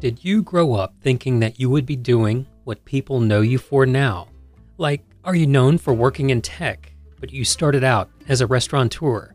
Did 0.00 0.24
you 0.24 0.42
grow 0.42 0.74
up 0.74 0.94
thinking 1.00 1.40
that 1.40 1.58
you 1.58 1.68
would 1.70 1.84
be 1.84 1.96
doing 1.96 2.46
what 2.62 2.84
people 2.84 3.18
know 3.18 3.40
you 3.40 3.58
for 3.58 3.84
now? 3.84 4.28
Like, 4.76 5.02
are 5.24 5.34
you 5.34 5.48
known 5.48 5.76
for 5.76 5.92
working 5.92 6.30
in 6.30 6.40
tech, 6.40 6.92
but 7.18 7.32
you 7.32 7.44
started 7.44 7.82
out 7.82 8.08
as 8.28 8.40
a 8.40 8.46
restaurateur? 8.46 9.34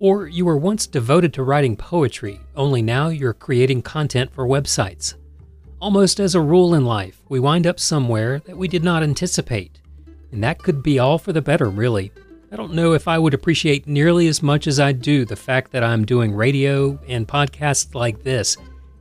Or 0.00 0.26
you 0.26 0.44
were 0.44 0.56
once 0.56 0.88
devoted 0.88 1.32
to 1.34 1.44
writing 1.44 1.76
poetry, 1.76 2.40
only 2.56 2.82
now 2.82 3.06
you're 3.06 3.32
creating 3.32 3.82
content 3.82 4.34
for 4.34 4.48
websites? 4.48 5.14
Almost 5.80 6.18
as 6.18 6.34
a 6.34 6.40
rule 6.40 6.74
in 6.74 6.84
life, 6.84 7.22
we 7.28 7.38
wind 7.38 7.64
up 7.64 7.78
somewhere 7.78 8.40
that 8.46 8.56
we 8.56 8.66
did 8.66 8.82
not 8.82 9.04
anticipate. 9.04 9.80
And 10.32 10.42
that 10.42 10.58
could 10.58 10.82
be 10.82 10.98
all 10.98 11.18
for 11.18 11.32
the 11.32 11.40
better, 11.40 11.68
really. 11.68 12.10
I 12.50 12.56
don't 12.56 12.74
know 12.74 12.94
if 12.94 13.06
I 13.06 13.16
would 13.16 13.32
appreciate 13.32 13.86
nearly 13.86 14.26
as 14.26 14.42
much 14.42 14.66
as 14.66 14.80
I 14.80 14.90
do 14.90 15.24
the 15.24 15.36
fact 15.36 15.70
that 15.70 15.84
I'm 15.84 16.04
doing 16.04 16.34
radio 16.34 16.98
and 17.06 17.28
podcasts 17.28 17.94
like 17.94 18.24
this 18.24 18.56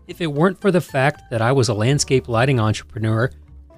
if 0.10 0.22
it 0.22 0.34
weren't 0.34 0.60
for 0.60 0.72
the 0.72 0.82
fact 0.82 1.30
that 1.30 1.42
I 1.42 1.52
was 1.52 1.70
a 1.70 1.74
landscape 1.74 2.28
lighting 2.28 2.60
entrepreneur 2.60 3.30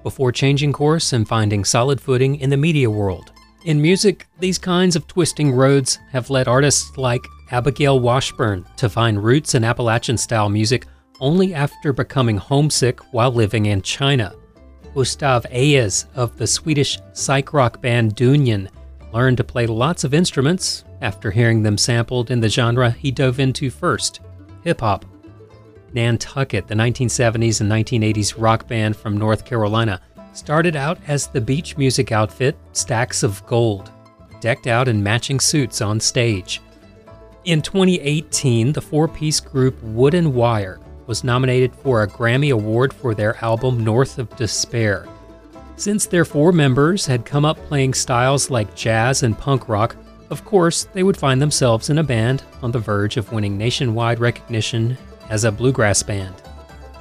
before 0.02 0.32
changing 0.32 0.72
course 0.72 1.12
and 1.12 1.28
finding 1.28 1.62
solid 1.62 2.00
footing 2.00 2.36
in 2.36 2.48
the 2.48 2.56
media 2.56 2.90
world. 2.90 3.30
In 3.66 3.80
music, 3.80 4.26
these 4.40 4.58
kinds 4.58 4.96
of 4.96 5.06
twisting 5.06 5.52
roads 5.52 5.98
have 6.10 6.30
led 6.30 6.48
artists 6.48 6.96
like 6.96 7.22
Abigail 7.50 8.00
Washburn 8.00 8.64
to 8.78 8.88
find 8.88 9.22
roots 9.22 9.54
in 9.54 9.62
Appalachian 9.62 10.16
style 10.16 10.48
music 10.48 10.86
only 11.20 11.52
after 11.52 11.92
becoming 11.92 12.38
homesick 12.38 12.98
while 13.12 13.30
living 13.30 13.66
in 13.66 13.82
China. 13.82 14.34
Gustav 14.94 15.44
Ejstes 15.52 16.06
of 16.14 16.36
the 16.38 16.46
Swedish 16.46 16.98
psych 17.12 17.52
rock 17.52 17.80
band 17.82 18.16
Dungen 18.16 18.68
learned 19.12 19.36
to 19.36 19.44
play 19.44 19.66
lots 19.66 20.02
of 20.02 20.14
instruments 20.14 20.84
after 21.02 21.30
hearing 21.30 21.62
them 21.62 21.76
sampled 21.76 22.30
in 22.30 22.40
the 22.40 22.48
genre 22.48 22.90
he 22.90 23.10
dove 23.10 23.38
into 23.38 23.70
first 23.70 24.20
hip 24.64 24.80
hop. 24.80 25.04
Nantucket, 25.94 26.66
the 26.66 26.74
1970s 26.74 27.60
and 27.60 27.70
1980s 27.70 28.34
rock 28.36 28.66
band 28.66 28.96
from 28.96 29.16
North 29.16 29.44
Carolina, 29.44 30.00
started 30.32 30.76
out 30.76 30.98
as 31.06 31.26
the 31.26 31.40
beach 31.40 31.76
music 31.76 32.12
outfit 32.12 32.56
Stacks 32.72 33.22
of 33.22 33.44
Gold, 33.46 33.90
decked 34.40 34.66
out 34.66 34.88
in 34.88 35.02
matching 35.02 35.40
suits 35.40 35.80
on 35.80 36.00
stage. 36.00 36.60
In 37.44 37.60
2018, 37.60 38.72
the 38.72 38.80
four 38.80 39.08
piece 39.08 39.40
group 39.40 39.82
Wood 39.82 40.14
and 40.14 40.34
Wire 40.34 40.80
was 41.06 41.24
nominated 41.24 41.74
for 41.74 42.02
a 42.02 42.08
Grammy 42.08 42.52
Award 42.52 42.92
for 42.92 43.14
their 43.14 43.36
album 43.44 43.82
North 43.82 44.18
of 44.18 44.34
Despair. 44.36 45.08
Since 45.76 46.06
their 46.06 46.24
four 46.24 46.52
members 46.52 47.06
had 47.06 47.24
come 47.24 47.44
up 47.44 47.58
playing 47.66 47.94
styles 47.94 48.50
like 48.50 48.74
jazz 48.74 49.22
and 49.22 49.36
punk 49.36 49.68
rock, 49.68 49.96
of 50.30 50.44
course, 50.44 50.84
they 50.92 51.02
would 51.02 51.16
find 51.16 51.42
themselves 51.42 51.90
in 51.90 51.98
a 51.98 52.04
band 52.04 52.42
on 52.62 52.70
the 52.70 52.78
verge 52.78 53.16
of 53.16 53.32
winning 53.32 53.58
nationwide 53.58 54.20
recognition 54.20 54.96
as 55.32 55.44
a 55.44 55.50
bluegrass 55.50 56.02
band 56.02 56.34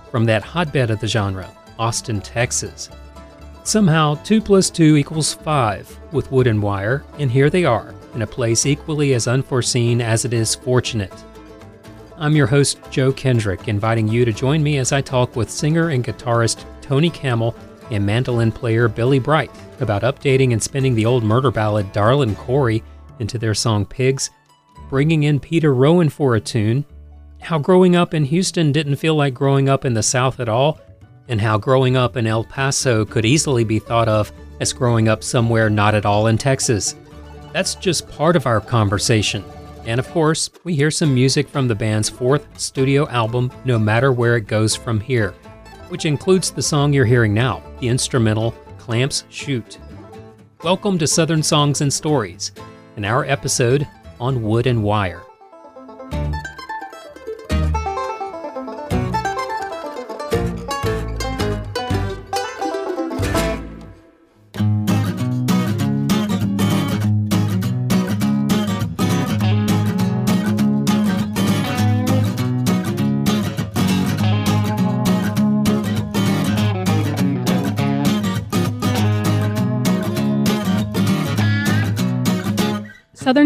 from 0.10 0.24
that 0.24 0.42
hotbed 0.42 0.90
of 0.90 1.02
the 1.02 1.08
genre, 1.08 1.52
Austin, 1.78 2.22
Texas. 2.22 2.90
Somehow, 3.64 4.16
2 4.24 4.40
plus 4.40 4.70
2 4.70 4.96
equals 4.96 5.34
5 5.34 6.00
with 6.14 6.32
Wood 6.32 6.48
and 6.48 6.64
Wire, 6.64 7.04
and 7.20 7.30
here 7.30 7.50
they 7.50 7.66
are, 7.66 7.94
in 8.16 8.22
a 8.22 8.28
place 8.28 8.66
equally 8.66 9.14
as 9.16 9.28
unforeseen 9.28 10.00
as 10.00 10.24
it 10.24 10.32
is 10.32 10.56
fortunate. 10.56 11.14
I'm 12.16 12.34
your 12.34 12.48
host, 12.48 12.80
Joe 12.90 13.12
Kendrick, 13.12 13.68
inviting 13.68 14.08
you 14.08 14.24
to 14.24 14.32
join 14.32 14.64
me 14.64 14.78
as 14.78 14.94
I 14.94 15.02
talk 15.02 15.36
with 15.36 15.52
singer 15.52 15.90
and 15.90 16.04
guitarist 16.04 16.64
Tony 16.80 17.10
Kamel 17.10 17.54
and 17.90 18.06
mandolin 18.06 18.54
player 18.54 18.88
Billy 18.88 19.20
Bright 19.20 19.52
about 19.82 20.04
updating 20.04 20.54
and 20.54 20.64
spinning 20.64 20.96
the 20.96 21.06
old 21.06 21.26
murder 21.26 21.52
ballad 21.52 21.92
Darlin' 21.92 22.36
Corey 22.36 22.82
into 23.20 23.38
their 23.38 23.54
song 23.54 23.86
Pigs, 23.86 24.30
bringing 24.90 25.24
in 25.24 25.38
Peter 25.38 25.74
Rowan 25.74 26.08
for 26.08 26.36
a 26.36 26.40
tune, 26.40 26.86
how 27.42 27.58
growing 27.58 27.96
up 27.96 28.14
in 28.14 28.24
Houston 28.26 28.72
didn't 28.72 28.98
feel 28.98 29.16
like 29.16 29.34
growing 29.34 29.68
up 29.68 29.84
in 29.84 29.94
the 29.94 30.04
South 30.04 30.40
at 30.40 30.48
all, 30.48 30.80
and 31.28 31.42
how 31.42 31.58
growing 31.58 31.98
up 31.98 32.16
in 32.16 32.28
El 32.28 32.44
Paso 32.44 33.04
could 33.04 33.26
easily 33.26 33.64
be 33.64 33.80
thought 33.80 34.08
of 34.08 34.32
as 34.60 34.74
growing 34.74 35.08
up 35.08 35.24
somewhere 35.24 35.70
not 35.70 35.96
at 35.96 36.06
all 36.06 36.28
in 36.28 36.38
Texas. 36.38 36.96
That's 37.52 37.76
just 37.76 38.08
part 38.10 38.36
of 38.36 38.46
our 38.46 38.62
conversation. 38.62 39.44
And 39.86 40.00
of 40.00 40.08
course, 40.10 40.50
we 40.64 40.76
hear 40.76 40.92
some 40.92 41.14
music 41.14 41.50
from 41.50 41.68
the 41.68 41.76
band's 41.76 42.10
fourth 42.10 42.60
studio 42.60 43.08
album, 43.10 43.52
No 43.66 43.80
Matter 43.80 44.12
Where 44.12 44.38
It 44.38 44.46
Goes 44.48 44.76
From 44.76 45.00
Here, 45.00 45.32
which 45.90 46.06
includes 46.06 46.52
the 46.52 46.62
song 46.62 46.94
you're 46.94 47.06
hearing 47.06 47.34
now, 47.34 47.64
the 47.80 47.88
instrumental 47.88 48.52
Clamps 48.78 49.24
Shoot. 49.30 49.80
Welcome 50.64 51.00
to 51.00 51.08
Southern 51.08 51.42
Songs 51.42 51.82
and 51.82 51.92
Stories, 51.92 52.52
and 52.96 53.06
our 53.06 53.26
episode 53.26 53.88
on 54.20 54.44
Wood 54.44 54.68
and 54.68 54.84
Wire. 54.84 55.24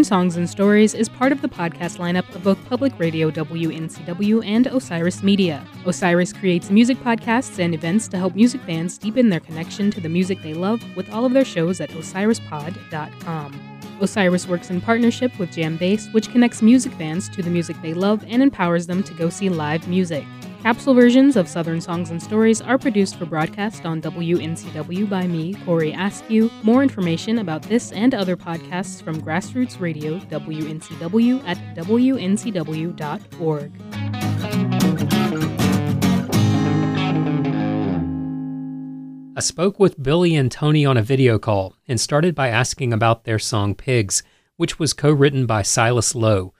Songs 0.05 0.37
and 0.37 0.47
Stories 0.47 0.93
is 0.93 1.09
part 1.09 1.31
of 1.31 1.41
the 1.41 1.47
podcast 1.47 1.97
lineup 1.97 2.33
of 2.35 2.43
both 2.43 2.63
Public 2.69 2.97
Radio 2.99 3.31
WNCW 3.31 4.45
and 4.45 4.67
Osiris 4.67 5.23
Media. 5.23 5.65
Osiris 5.83 6.31
creates 6.31 6.69
music 6.69 6.97
podcasts 6.99 7.57
and 7.57 7.73
events 7.73 8.07
to 8.09 8.17
help 8.17 8.35
music 8.35 8.61
fans 8.61 8.99
deepen 8.99 9.29
their 9.29 9.39
connection 9.39 9.89
to 9.89 9.99
the 9.99 10.07
music 10.07 10.43
they 10.43 10.53
love 10.53 10.79
with 10.95 11.09
all 11.09 11.25
of 11.25 11.33
their 11.33 11.43
shows 11.43 11.81
at 11.81 11.89
osirispod.com. 11.89 13.79
Osiris 13.99 14.47
works 14.47 14.69
in 14.69 14.79
partnership 14.79 15.37
with 15.39 15.49
JamBase, 15.49 16.13
which 16.13 16.29
connects 16.29 16.61
music 16.61 16.93
fans 16.93 17.27
to 17.29 17.41
the 17.41 17.49
music 17.49 17.75
they 17.81 17.95
love 17.95 18.23
and 18.27 18.43
empowers 18.43 18.85
them 18.85 19.01
to 19.01 19.13
go 19.15 19.29
see 19.29 19.49
live 19.49 19.87
music. 19.87 20.25
Capsule 20.65 20.95
versions 20.95 21.35
of 21.35 21.47
Southern 21.47 21.79
Songs 21.79 22.09
and 22.09 22.19
Stories 22.19 22.59
are 22.59 22.79
produced 22.79 23.17
for 23.17 23.27
broadcast 23.27 23.85
on 23.85 24.01
WNCW 24.01 25.07
by 25.07 25.27
me, 25.27 25.53
Corey 25.63 25.93
Askew. 25.93 26.49
More 26.63 26.81
information 26.81 27.37
about 27.37 27.61
this 27.61 27.91
and 27.91 28.15
other 28.15 28.35
podcasts 28.35 28.99
from 28.99 29.21
Grassroots 29.21 29.79
Radio 29.79 30.17
WNCW 30.21 31.43
at 31.45 31.59
WNCW.org. 31.75 33.71
I 39.37 39.41
spoke 39.41 39.79
with 39.79 40.01
Billy 40.01 40.35
and 40.35 40.51
Tony 40.51 40.83
on 40.83 40.97
a 40.97 41.03
video 41.03 41.37
call 41.37 41.75
and 41.87 42.01
started 42.01 42.33
by 42.33 42.47
asking 42.47 42.91
about 42.91 43.25
their 43.25 43.37
song 43.37 43.75
Pigs, 43.75 44.23
which 44.57 44.79
was 44.79 44.93
co 44.93 45.11
written 45.11 45.45
by 45.45 45.61
Silas 45.61 46.15
Lowe. 46.15 46.55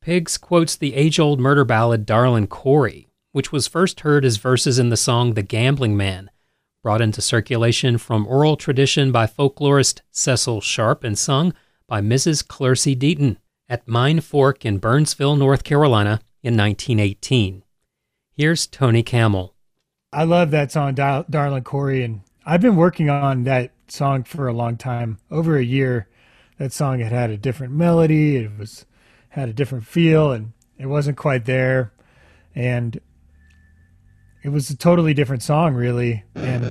Pigs 0.00 0.38
quotes 0.38 0.74
the 0.74 0.96
age 0.96 1.20
old 1.20 1.38
murder 1.38 1.64
ballad 1.64 2.04
Darlin' 2.04 2.48
Corey, 2.48 3.06
which 3.34 3.50
was 3.50 3.66
first 3.66 4.00
heard 4.00 4.24
as 4.24 4.36
verses 4.36 4.78
in 4.78 4.90
the 4.90 4.96
song 4.96 5.34
The 5.34 5.42
Gambling 5.42 5.96
Man, 5.96 6.30
brought 6.84 7.00
into 7.00 7.20
circulation 7.20 7.98
from 7.98 8.28
oral 8.28 8.56
tradition 8.56 9.10
by 9.10 9.26
folklorist 9.26 10.02
Cecil 10.12 10.60
Sharp 10.60 11.02
and 11.02 11.18
sung 11.18 11.52
by 11.88 12.00
Mrs. 12.00 12.46
Clercy 12.46 12.94
Deaton 12.94 13.38
at 13.68 13.88
Mine 13.88 14.20
Fork 14.20 14.64
in 14.64 14.78
Burnsville, 14.78 15.34
North 15.34 15.64
Carolina 15.64 16.20
in 16.44 16.56
1918. 16.56 17.64
Here's 18.30 18.68
Tony 18.68 19.02
Kamel. 19.02 19.52
I 20.12 20.22
love 20.22 20.52
that 20.52 20.70
song, 20.70 20.94
Dar- 20.94 21.26
Darlin' 21.28 21.64
Corey, 21.64 22.04
and 22.04 22.20
I've 22.46 22.60
been 22.60 22.76
working 22.76 23.10
on 23.10 23.42
that 23.42 23.72
song 23.88 24.22
for 24.22 24.46
a 24.46 24.52
long 24.52 24.76
time, 24.76 25.18
over 25.28 25.56
a 25.56 25.64
year. 25.64 26.06
That 26.58 26.72
song 26.72 27.00
had 27.00 27.10
had 27.10 27.30
a 27.30 27.36
different 27.36 27.72
melody, 27.72 28.36
it 28.36 28.56
was 28.56 28.86
had 29.30 29.48
a 29.48 29.52
different 29.52 29.86
feel, 29.86 30.30
and 30.30 30.52
it 30.78 30.86
wasn't 30.86 31.16
quite 31.16 31.46
there. 31.46 31.90
And 32.54 33.00
it 34.44 34.50
was 34.52 34.68
a 34.68 34.76
totally 34.76 35.14
different 35.14 35.42
song, 35.42 35.74
really. 35.74 36.22
And 36.34 36.64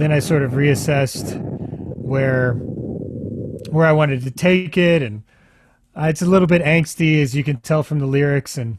then 0.00 0.12
I 0.12 0.20
sort 0.20 0.42
of 0.42 0.52
reassessed 0.52 1.36
where 1.96 2.54
where 3.70 3.86
I 3.86 3.92
wanted 3.92 4.22
to 4.22 4.30
take 4.30 4.76
it, 4.76 5.02
and 5.02 5.24
uh, 5.96 6.04
it's 6.04 6.22
a 6.22 6.26
little 6.26 6.46
bit 6.46 6.62
angsty, 6.62 7.20
as 7.20 7.34
you 7.34 7.42
can 7.42 7.58
tell 7.58 7.82
from 7.82 7.98
the 7.98 8.06
lyrics, 8.06 8.56
and 8.56 8.78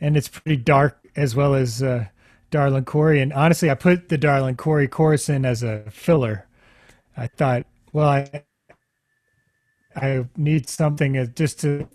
and 0.00 0.16
it's 0.16 0.28
pretty 0.28 0.56
dark 0.56 0.98
as 1.16 1.34
well 1.34 1.54
as 1.54 1.82
uh, 1.82 2.06
Darlin' 2.52 2.84
Corey. 2.84 3.20
And 3.20 3.32
honestly, 3.32 3.70
I 3.70 3.74
put 3.74 4.08
the 4.08 4.18
Darlin' 4.18 4.56
Corey 4.56 4.86
chorus 4.86 5.28
in 5.28 5.44
as 5.44 5.64
a 5.64 5.90
filler. 5.90 6.46
I 7.16 7.26
thought, 7.26 7.66
well, 7.92 8.08
I 8.08 8.44
I 9.96 10.26
need 10.36 10.68
something 10.68 11.32
just 11.34 11.60
to 11.60 11.88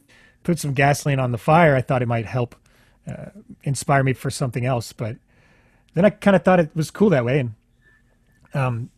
put 0.44 0.60
some 0.60 0.74
gasoline 0.74 1.20
on 1.20 1.32
the 1.32 1.38
fire. 1.38 1.76
I 1.76 1.82
thought 1.82 2.02
it 2.02 2.08
might 2.08 2.26
help 2.26 2.56
uh, 3.08 3.28
inspire 3.64 4.04
me 4.04 4.12
for 4.12 4.30
something 4.30 4.66
else, 4.66 4.92
but 4.92 5.16
then 5.94 6.06
I 6.06 6.10
kind 6.10 6.36
of 6.36 6.44
thought 6.44 6.60
it 6.60 6.76
was 6.76 6.92
cool 6.92 7.10
that 7.10 7.26
way. 7.26 7.40
And 7.40 7.54
um, 8.54 8.90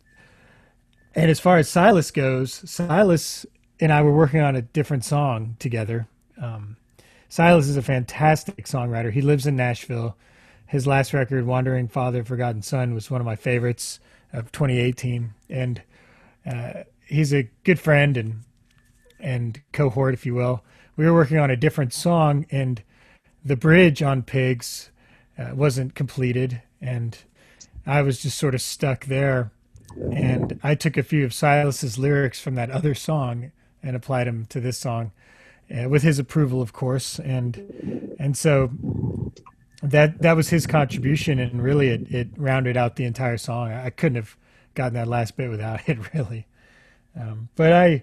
and 1.14 1.30
as 1.30 1.40
far 1.40 1.58
as 1.58 1.68
Silas 1.68 2.10
goes, 2.10 2.68
Silas 2.70 3.44
and 3.80 3.92
I 3.92 4.02
were 4.02 4.14
working 4.14 4.40
on 4.40 4.56
a 4.56 4.62
different 4.62 5.04
song 5.04 5.56
together. 5.58 6.08
Um, 6.40 6.76
Silas 7.28 7.68
is 7.68 7.76
a 7.76 7.82
fantastic 7.82 8.66
songwriter. 8.66 9.12
He 9.12 9.22
lives 9.22 9.46
in 9.46 9.56
Nashville, 9.56 10.16
his 10.66 10.86
last 10.86 11.12
record, 11.12 11.46
Wandering 11.46 11.88
Father, 11.88 12.24
Forgotten 12.24 12.62
Son, 12.62 12.94
was 12.94 13.10
one 13.10 13.20
of 13.20 13.26
my 13.26 13.36
favorites 13.36 14.00
of 14.32 14.50
2018, 14.52 15.34
and 15.50 15.82
uh, 16.46 16.84
he's 17.06 17.32
a 17.34 17.50
good 17.64 17.78
friend 17.78 18.16
and 18.16 18.40
and 19.20 19.62
cohort, 19.72 20.14
if 20.14 20.26
you 20.26 20.34
will. 20.34 20.64
We 20.96 21.06
were 21.06 21.14
working 21.14 21.38
on 21.38 21.50
a 21.50 21.56
different 21.56 21.92
song, 21.92 22.44
and 22.50 22.82
the 23.44 23.56
bridge 23.56 24.02
on 24.02 24.22
Pigs 24.22 24.90
uh, 25.38 25.52
wasn't 25.54 25.94
completed, 25.94 26.60
and 26.82 27.16
I 27.86 28.02
was 28.02 28.20
just 28.20 28.36
sort 28.36 28.54
of 28.54 28.60
stuck 28.60 29.06
there. 29.06 29.52
And 29.96 30.58
I 30.62 30.74
took 30.74 30.96
a 30.96 31.02
few 31.02 31.24
of 31.24 31.32
Silas's 31.32 31.98
lyrics 31.98 32.40
from 32.40 32.54
that 32.54 32.70
other 32.70 32.94
song 32.94 33.52
and 33.82 33.94
applied 33.94 34.26
them 34.26 34.46
to 34.46 34.60
this 34.60 34.78
song, 34.78 35.12
uh, 35.74 35.88
with 35.88 36.02
his 36.02 36.18
approval, 36.18 36.62
of 36.62 36.72
course. 36.72 37.18
And 37.18 38.16
and 38.18 38.36
so 38.36 38.70
that 39.82 40.22
that 40.22 40.36
was 40.36 40.48
his 40.48 40.66
contribution, 40.66 41.38
and 41.38 41.62
really 41.62 41.88
it, 41.88 42.10
it 42.10 42.28
rounded 42.36 42.76
out 42.76 42.96
the 42.96 43.04
entire 43.04 43.36
song. 43.36 43.72
I 43.72 43.90
couldn't 43.90 44.16
have 44.16 44.36
gotten 44.74 44.94
that 44.94 45.08
last 45.08 45.36
bit 45.36 45.50
without 45.50 45.80
it, 45.88 46.14
really. 46.14 46.46
Um, 47.18 47.48
but 47.56 47.72
I 47.72 48.02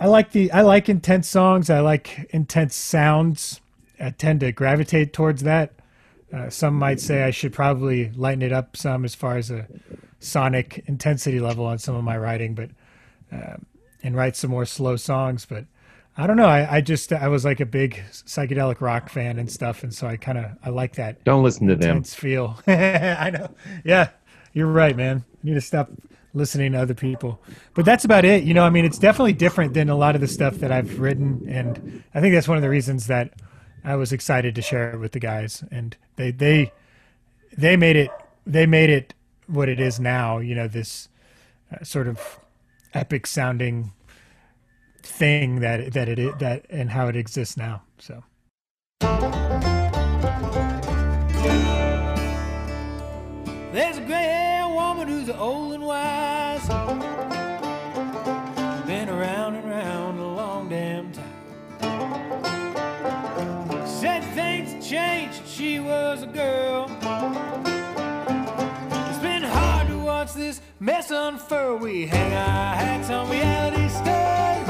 I 0.00 0.06
like 0.06 0.32
the 0.32 0.50
I 0.52 0.62
like 0.62 0.88
intense 0.88 1.28
songs. 1.28 1.68
I 1.68 1.80
like 1.80 2.28
intense 2.30 2.74
sounds. 2.76 3.60
I 4.00 4.10
tend 4.10 4.40
to 4.40 4.52
gravitate 4.52 5.12
towards 5.12 5.42
that. 5.42 5.77
Uh, 6.32 6.50
some 6.50 6.74
might 6.74 7.00
say 7.00 7.22
I 7.22 7.30
should 7.30 7.52
probably 7.52 8.10
lighten 8.12 8.42
it 8.42 8.52
up 8.52 8.76
some 8.76 9.04
as 9.04 9.14
far 9.14 9.36
as 9.36 9.50
a 9.50 9.66
sonic 10.20 10.84
intensity 10.86 11.40
level 11.40 11.64
on 11.64 11.78
some 11.78 11.94
of 11.94 12.04
my 12.04 12.16
writing, 12.18 12.54
but 12.54 12.70
uh, 13.32 13.56
and 14.02 14.16
write 14.16 14.36
some 14.36 14.50
more 14.50 14.66
slow 14.66 14.96
songs. 14.96 15.46
But 15.46 15.64
I 16.16 16.26
don't 16.26 16.36
know. 16.36 16.48
I, 16.48 16.76
I 16.76 16.80
just 16.80 17.12
I 17.12 17.28
was 17.28 17.44
like 17.44 17.60
a 17.60 17.66
big 17.66 18.02
psychedelic 18.10 18.80
rock 18.80 19.08
fan 19.08 19.38
and 19.38 19.50
stuff, 19.50 19.82
and 19.82 19.94
so 19.94 20.06
I 20.06 20.16
kind 20.16 20.38
of 20.38 20.46
I 20.64 20.70
like 20.70 20.96
that. 20.96 21.24
Don't 21.24 21.42
listen 21.42 21.66
to 21.68 21.76
them. 21.76 22.02
Feel. 22.02 22.58
I 22.66 23.30
know. 23.30 23.54
Yeah, 23.84 24.10
you're 24.52 24.66
right, 24.66 24.96
man. 24.96 25.24
You 25.42 25.52
need 25.52 25.60
to 25.60 25.66
stop 25.66 25.90
listening 26.34 26.72
to 26.72 26.78
other 26.78 26.94
people. 26.94 27.40
But 27.74 27.84
that's 27.84 28.04
about 28.04 28.24
it. 28.24 28.44
You 28.44 28.52
know, 28.52 28.64
I 28.64 28.70
mean, 28.70 28.84
it's 28.84 28.98
definitely 28.98 29.32
different 29.32 29.74
than 29.74 29.88
a 29.88 29.96
lot 29.96 30.14
of 30.14 30.20
the 30.20 30.28
stuff 30.28 30.56
that 30.56 30.72
I've 30.72 31.00
written, 31.00 31.46
and 31.48 32.02
I 32.14 32.20
think 32.20 32.34
that's 32.34 32.48
one 32.48 32.58
of 32.58 32.62
the 32.62 32.68
reasons 32.68 33.06
that 33.06 33.32
I 33.84 33.96
was 33.96 34.12
excited 34.12 34.54
to 34.54 34.62
share 34.62 34.92
it 34.92 34.98
with 34.98 35.12
the 35.12 35.20
guys. 35.20 35.64
And 35.70 35.96
they 36.16 36.30
they 36.30 36.72
they 37.56 37.76
made 37.76 37.96
it 37.96 38.10
they 38.46 38.66
made 38.66 38.90
it 38.90 39.14
what 39.46 39.68
it 39.68 39.80
is 39.80 39.98
now. 39.98 40.38
You 40.38 40.54
know, 40.54 40.68
this 40.68 41.08
uh, 41.72 41.84
sort 41.84 42.08
of 42.08 42.40
epic 42.94 43.26
sounding 43.26 43.92
thing 45.02 45.60
that 45.60 45.92
that 45.92 46.08
it 46.08 46.38
that 46.38 46.66
and 46.70 46.90
how 46.90 47.08
it 47.08 47.16
exists 47.16 47.56
now. 47.56 47.82
So. 47.98 48.24
There's 53.70 53.98
a 53.98 54.04
gray 54.06 54.62
woman 54.66 55.08
who's 55.08 55.30
old 55.30 55.74
and 55.74 55.84
wise. 55.84 57.07
Was 65.88 66.22
a 66.22 66.26
girl. 66.26 66.84
It's 69.08 69.18
been 69.18 69.42
hard 69.42 69.88
to 69.88 69.98
watch 69.98 70.34
this 70.34 70.60
mess 70.80 71.10
unfurl. 71.10 71.78
We 71.78 72.06
hang 72.06 72.34
our 72.34 72.76
hats 72.76 73.08
on 73.10 73.30
reality 73.30 73.88
stars. 73.88 74.67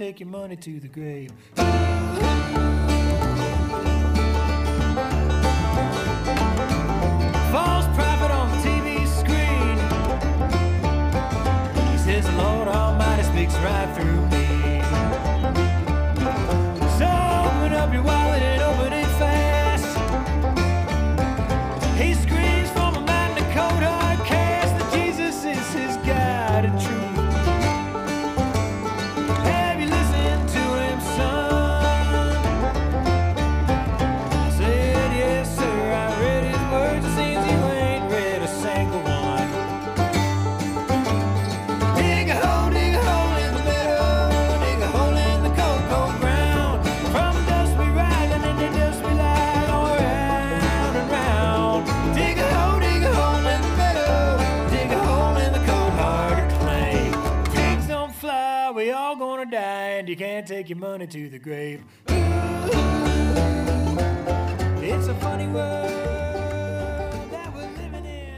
Take 0.00 0.18
your 0.18 0.30
money 0.30 0.56
to 0.56 0.80
the 0.80 0.88
grave. 0.88 1.30
You 60.10 60.16
can't 60.16 60.44
take 60.44 60.68
your 60.68 60.76
money 60.76 61.06
to 61.06 61.30
the 61.30 61.38
grave. 61.38 61.84
It's 64.82 65.06
a 65.06 65.14
funny 65.14 65.46
world. 65.46 65.88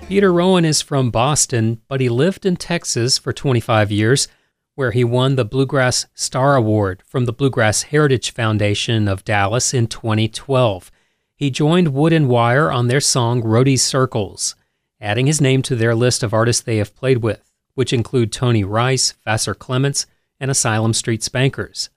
Peter 0.07 0.31
Rowan 0.31 0.67
is 0.67 0.83
from 0.83 1.11
Boston, 1.11 1.81
but 1.89 2.03
he 2.03 2.11
lived 2.11 2.45
in 2.45 2.57
Texas 2.57 3.17
for 3.17 3.33
25 3.33 3.91
years, 3.91 4.29
where 4.75 4.91
he 4.91 5.03
won 5.03 5.37
the 5.37 5.47
Bluegrass 5.47 6.05
Star 6.13 6.57
Award 6.57 7.03
from 7.07 7.25
the 7.25 7.33
Bluegrass 7.33 7.85
Heritage 7.85 8.35
Foundation 8.35 9.09
of 9.09 9.25
Dallas 9.25 9.73
in 9.73 9.87
2012. 9.87 10.91
He 11.35 11.51
joined 11.51 11.95
Wood 11.95 12.13
and 12.13 12.29
Wire 12.29 12.71
on 12.71 12.89
their 12.89 13.01
song 13.01 13.43
Roadie 13.43 13.81
Circles, 13.81 14.55
adding 15.01 15.27
his 15.27 15.41
name 15.41 15.63
to 15.63 15.75
their 15.75 15.95
list 15.95 16.23
of 16.23 16.35
artists 16.35 16.63
they 16.63 16.77
have 16.77 16.95
played 16.95 17.23
with, 17.23 17.51
which 17.73 17.95
include 17.95 18.31
Tony 18.31 18.63
Rice, 18.63 19.15
Vassar 19.25 19.55
Clements, 19.55 20.05
and 20.43 20.51
Asylum 20.51 20.93
Street 20.93 21.23
Spankers. 21.23 21.89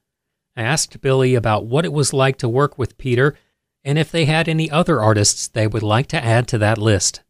I 0.55 0.61
asked 0.61 1.01
Billy 1.01 1.33
about 1.33 1.65
what 1.65 1.83
it 1.83 1.91
was 1.91 2.13
like 2.13 2.37
to 2.37 2.47
work 2.47 2.77
with 2.77 2.97
Peter 2.97 3.35
and 3.83 3.97
if 3.97 4.11
they 4.11 4.25
had 4.25 4.47
any 4.47 4.69
other 4.69 5.01
artists 5.01 5.47
they 5.47 5.67
would 5.67 5.83
like 5.83 6.07
to 6.07 6.23
add 6.23 6.47
to 6.49 6.57
that 6.59 6.77
list. 6.77 7.23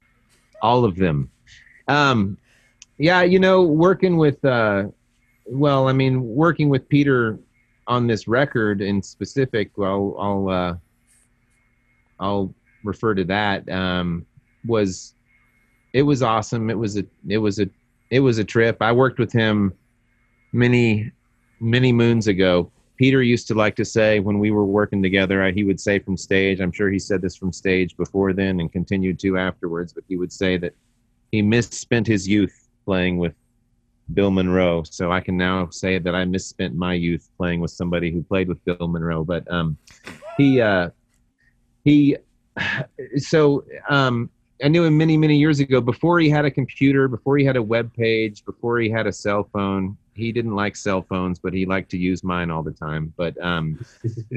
all 0.62 0.84
of 0.86 0.98
them. 0.98 1.32
Um, 1.88 2.38
yeah, 2.98 3.24
you 3.24 3.40
know, 3.40 3.64
working 3.64 4.18
with, 4.18 4.44
uh, 4.44 4.86
well, 5.46 5.88
I 5.88 5.94
mean, 5.94 6.24
working 6.24 6.70
with 6.70 6.88
Peter 6.90 7.40
on 7.88 8.08
this 8.08 8.28
record 8.28 8.82
in 8.82 9.02
specific, 9.02 9.72
well, 9.78 10.16
I'll, 10.20 10.50
uh, 10.50 10.76
I'll 12.20 12.54
refer 12.84 13.16
to 13.16 13.24
that. 13.26 13.70
Um, 13.70 14.26
was 14.66 15.14
it 15.94 16.02
was 16.02 16.22
awesome. 16.24 16.70
It 16.70 16.78
was 16.78 16.98
a, 16.98 17.06
it 17.28 17.38
was 17.38 17.60
a, 17.60 17.70
it 18.10 18.20
was 18.20 18.38
a 18.38 18.44
trip. 18.44 18.82
I 18.82 18.92
worked 18.92 19.20
with 19.20 19.32
him 19.32 19.74
many, 20.56 21.12
many 21.60 21.92
moons 21.92 22.28
ago. 22.28 22.72
Peter 22.98 23.22
used 23.22 23.46
to 23.48 23.54
like 23.54 23.76
to 23.76 23.84
say 23.84 24.22
when 24.22 24.40
we 24.40 24.52
were 24.52 24.66
working 24.66 25.04
together, 25.04 25.44
uh, 25.44 25.52
he 25.52 25.66
would 25.66 25.80
say 25.80 26.00
from 26.00 26.16
stage, 26.16 26.62
I'm 26.62 26.72
sure 26.72 26.90
he 26.90 26.98
said 26.98 27.22
this 27.22 27.36
from 27.36 27.52
stage 27.52 27.98
before 27.98 28.32
then 28.32 28.62
and 28.62 28.72
continued 28.72 29.20
to 29.20 29.38
afterwards, 29.38 29.92
but 29.92 30.06
he 30.08 30.16
would 30.16 30.32
say 30.32 30.56
that 30.58 30.74
he 31.32 31.42
misspent 31.42 32.08
his 32.08 32.26
youth 32.26 32.70
playing 32.86 33.18
with 33.18 33.36
Bill 34.14 34.32
Monroe. 34.32 34.84
So 34.84 35.12
I 35.12 35.20
can 35.20 35.36
now 35.36 35.70
say 35.72 36.00
that 36.00 36.16
I 36.16 36.24
misspent 36.24 36.74
my 36.74 36.94
youth 36.94 37.30
playing 37.38 37.60
with 37.60 37.72
somebody 37.72 38.12
who 38.12 38.24
played 38.24 38.48
with 38.48 38.64
Bill 38.64 38.88
Monroe. 38.88 39.26
But 39.26 39.52
um, 39.52 39.78
he, 40.38 40.62
uh, 40.62 40.92
he, 41.84 42.16
so 43.18 43.66
um, 43.90 44.30
I 44.64 44.70
knew 44.70 44.86
him 44.86 44.98
many 44.98 45.18
many 45.18 45.38
years 45.38 45.60
ago 45.60 45.82
before 45.82 46.20
he 46.20 46.30
had 46.30 46.46
a 46.46 46.52
computer, 46.52 47.08
before 47.08 47.38
he 47.38 47.44
had 47.44 47.58
a 47.58 47.64
web 47.64 47.94
page, 47.94 48.46
before 48.46 48.80
he 48.80 48.90
had 48.90 49.08
a 49.08 49.12
cell 49.12 49.50
phone. 49.52 49.98
He 50.14 50.32
didn't 50.32 50.56
like 50.56 50.78
cell 50.78 51.02
phones, 51.02 51.40
but 51.40 51.54
he 51.54 51.66
liked 51.66 51.92
to 51.92 51.98
use 51.98 52.24
mine 52.24 52.50
all 52.50 52.64
the 52.64 52.72
time. 52.72 53.14
But 53.18 53.42
um, 53.44 53.84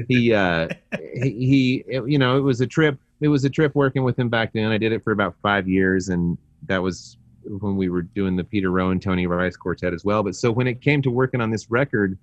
he 0.09 0.33
uh, 0.33 0.67
he, 1.13 1.83
he 1.89 1.99
you 2.05 2.17
know 2.19 2.37
it 2.37 2.41
was 2.41 2.59
a 2.59 2.67
trip. 2.67 2.99
It 3.21 3.29
was 3.29 3.45
a 3.45 3.49
trip 3.49 3.75
working 3.75 4.03
with 4.03 4.19
him 4.19 4.29
back 4.29 4.51
then. 4.53 4.71
I 4.71 4.77
did 4.77 4.91
it 4.91 5.03
for 5.03 5.11
about 5.11 5.35
five 5.41 5.69
years, 5.69 6.09
and 6.09 6.37
that 6.67 6.81
was 6.81 7.17
when 7.43 7.77
we 7.77 7.89
were 7.89 8.01
doing 8.01 8.35
the 8.35 8.43
Peter 8.43 8.71
Rowan, 8.71 8.99
Tony 8.99 9.25
Rice 9.25 9.55
quartet 9.55 9.93
as 9.93 10.03
well. 10.03 10.23
But 10.23 10.35
so 10.35 10.51
when 10.51 10.67
it 10.67 10.81
came 10.81 11.01
to 11.03 11.09
working 11.09 11.39
on 11.41 11.49
this 11.49 11.71
record, 11.71 12.17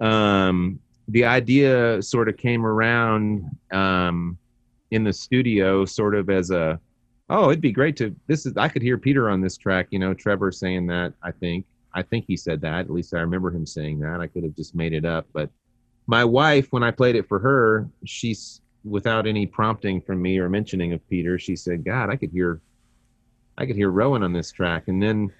um, 0.00 0.80
the 1.08 1.24
idea 1.24 2.02
sort 2.02 2.28
of 2.28 2.36
came 2.36 2.66
around 2.66 3.44
um, 3.72 4.38
in 4.90 5.04
the 5.04 5.12
studio, 5.12 5.84
sort 5.84 6.14
of 6.14 6.30
as 6.30 6.50
a, 6.50 6.80
oh, 7.28 7.50
it'd 7.50 7.60
be 7.60 7.72
great 7.72 7.96
to. 7.96 8.14
This 8.26 8.46
is 8.46 8.56
I 8.56 8.68
could 8.68 8.82
hear 8.82 8.98
Peter 8.98 9.30
on 9.30 9.40
this 9.40 9.56
track. 9.56 9.88
You 9.90 9.98
know, 9.98 10.14
Trevor 10.14 10.52
saying 10.52 10.86
that. 10.86 11.14
I 11.22 11.30
think 11.32 11.66
I 11.92 12.02
think 12.02 12.24
he 12.26 12.36
said 12.36 12.60
that. 12.62 12.80
At 12.80 12.90
least 12.90 13.14
I 13.14 13.20
remember 13.20 13.50
him 13.50 13.66
saying 13.66 14.00
that. 14.00 14.20
I 14.20 14.26
could 14.26 14.44
have 14.44 14.56
just 14.56 14.74
made 14.74 14.92
it 14.92 15.04
up, 15.04 15.26
but 15.32 15.50
my 16.06 16.24
wife, 16.24 16.68
when 16.70 16.82
I 16.82 16.90
played 16.90 17.16
it 17.16 17.28
for 17.28 17.38
her, 17.38 17.88
she's 18.04 18.60
without 18.84 19.26
any 19.26 19.46
prompting 19.46 20.00
from 20.00 20.20
me 20.20 20.38
or 20.38 20.48
mentioning 20.48 20.92
of 20.92 21.08
Peter, 21.08 21.38
she 21.38 21.56
said, 21.56 21.84
"God, 21.84 22.10
I 22.10 22.16
could 22.16 22.30
hear, 22.30 22.60
I 23.56 23.66
could 23.66 23.76
hear 23.76 23.90
Rowan 23.90 24.22
on 24.22 24.32
this 24.32 24.52
track." 24.52 24.88
And 24.88 25.02
then 25.02 25.32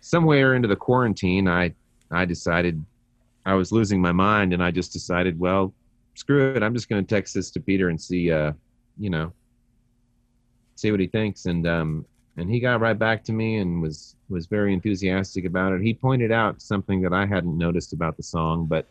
somewhere 0.00 0.54
into 0.54 0.68
the 0.68 0.76
quarantine, 0.76 1.48
I 1.48 1.74
I 2.10 2.24
decided 2.24 2.84
I 3.46 3.54
was 3.54 3.72
losing 3.72 4.00
my 4.00 4.12
mind, 4.12 4.52
and 4.52 4.62
I 4.62 4.70
just 4.70 4.92
decided, 4.92 5.38
well, 5.38 5.72
screw 6.14 6.54
it, 6.54 6.62
I'm 6.62 6.74
just 6.74 6.88
going 6.88 7.04
to 7.04 7.14
text 7.14 7.32
this 7.34 7.50
to 7.52 7.60
Peter 7.60 7.88
and 7.88 8.00
see, 8.00 8.30
uh, 8.30 8.52
you 8.98 9.08
know, 9.08 9.32
see 10.78 10.90
what 10.90 11.00
he 11.00 11.06
thinks. 11.06 11.46
And 11.46 11.66
um, 11.66 12.06
and 12.36 12.48
he 12.48 12.60
got 12.60 12.80
right 12.80 12.98
back 12.98 13.24
to 13.24 13.32
me 13.32 13.56
and 13.56 13.82
was 13.82 14.14
was 14.28 14.46
very 14.46 14.72
enthusiastic 14.72 15.44
about 15.44 15.72
it. 15.72 15.82
He 15.82 15.92
pointed 15.92 16.30
out 16.30 16.62
something 16.62 17.02
that 17.02 17.12
I 17.12 17.26
hadn't 17.26 17.58
noticed 17.58 17.92
about 17.92 18.16
the 18.16 18.22
song, 18.22 18.66
but 18.66 18.86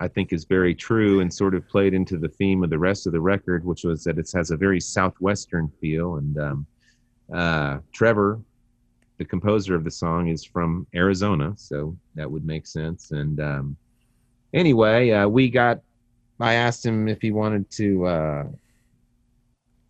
I 0.00 0.08
think 0.08 0.32
is 0.32 0.44
very 0.44 0.74
true 0.74 1.20
and 1.20 1.32
sort 1.32 1.54
of 1.54 1.68
played 1.68 1.94
into 1.94 2.18
the 2.18 2.28
theme 2.28 2.62
of 2.62 2.70
the 2.70 2.78
rest 2.78 3.06
of 3.06 3.12
the 3.12 3.20
record, 3.20 3.64
which 3.64 3.84
was 3.84 4.04
that 4.04 4.18
it 4.18 4.30
has 4.34 4.50
a 4.50 4.56
very 4.56 4.80
southwestern 4.80 5.68
feel. 5.80 6.16
And 6.16 6.38
um, 6.38 6.66
uh, 7.32 7.78
Trevor, 7.92 8.40
the 9.18 9.24
composer 9.24 9.74
of 9.74 9.84
the 9.84 9.90
song, 9.90 10.28
is 10.28 10.44
from 10.44 10.86
Arizona, 10.94 11.52
so 11.56 11.96
that 12.14 12.30
would 12.30 12.44
make 12.44 12.66
sense. 12.66 13.10
And 13.10 13.40
um, 13.40 13.76
anyway, 14.52 15.10
uh, 15.10 15.28
we 15.28 15.50
got. 15.50 15.80
I 16.40 16.54
asked 16.54 16.86
him 16.86 17.08
if 17.08 17.20
he 17.20 17.32
wanted 17.32 17.68
to 17.72 18.06
uh, 18.06 18.44